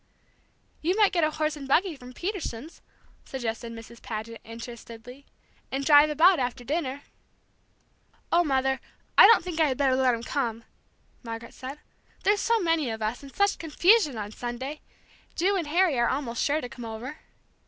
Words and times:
"You 0.81 0.97
might 0.97 1.11
get 1.11 1.23
a 1.23 1.29
horse 1.29 1.55
and 1.55 1.67
buggy 1.67 1.95
from 1.95 2.11
Peterson's," 2.11 2.81
suggested 3.23 3.71
Mrs. 3.71 4.01
Paget, 4.01 4.41
interestedly, 4.43 5.27
"and 5.71 5.85
drive 5.85 6.09
about 6.09 6.39
after 6.39 6.63
dinner." 6.63 7.03
"Oh, 8.31 8.43
Mother, 8.43 8.79
I 9.15 9.27
don't 9.27 9.43
think 9.43 9.59
I 9.59 9.67
had 9.67 9.77
better 9.77 9.95
let 9.95 10.15
him 10.15 10.23
come!" 10.23 10.63
Margaret 11.21 11.53
said. 11.53 11.77
"There's 12.23 12.41
so 12.41 12.59
many 12.59 12.89
of 12.89 13.03
us, 13.03 13.21
and 13.21 13.31
such 13.31 13.59
confusion, 13.59 14.17
on 14.17 14.31
Sunday! 14.31 14.81
Ju 15.35 15.55
and 15.55 15.67
Harry 15.67 15.99
are 15.99 16.09
almost 16.09 16.43
sure 16.43 16.61
to 16.61 16.67
come 16.67 16.83
over." 16.85 17.19